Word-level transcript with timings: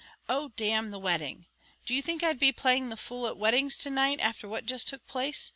"Oh! 0.27 0.49
d 0.55 0.71
n 0.71 0.89
the 0.89 0.97
wedding. 0.97 1.45
Do 1.85 1.93
you 1.93 2.01
think 2.01 2.23
I'd 2.23 2.39
be 2.39 2.51
playing 2.51 2.89
the 2.89 2.97
fool 2.97 3.27
at 3.27 3.37
weddings 3.37 3.77
to 3.77 3.91
night, 3.91 4.19
afther 4.19 4.47
what 4.47 4.65
just 4.65 4.87
took 4.87 5.05
place? 5.05 5.47